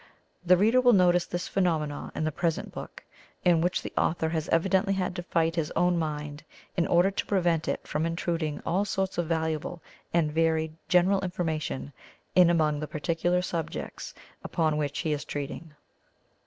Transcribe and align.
The 0.43 0.57
reader 0.57 0.81
will 0.81 0.93
notice 0.93 1.27
this 1.27 1.47
phenomenon 1.47 2.11
in 2.15 2.23
the 2.23 2.31
present 2.31 2.71
book, 2.71 3.03
in 3.45 3.61
which 3.61 3.83
the 3.83 3.93
author 3.95 4.29
has 4.29 4.49
evidently 4.49 4.93
had 4.93 5.15
to 5.15 5.21
fight 5.21 5.55
his 5.55 5.69
own 5.75 5.95
mind 5.99 6.41
in 6.75 6.87
order 6.87 7.11
to 7.11 7.25
prevent 7.27 7.67
it 7.67 7.87
from 7.87 8.07
intruding 8.07 8.63
all 8.65 8.83
sorts 8.83 9.19
of 9.19 9.27
valuable 9.27 9.83
and 10.11 10.31
varied 10.31 10.75
general 10.89 11.21
information 11.21 11.93
in 12.33 12.49
among 12.49 12.79
the 12.79 12.87
particular 12.87 13.43
subjects 13.43 14.15
upon 14.43 14.75
which 14.77 14.97
he 14.97 15.13
is 15.13 15.23
treating. 15.23 15.75